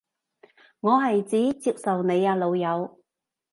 [0.79, 1.21] 我係
[1.53, 2.99] 指接受你啊老友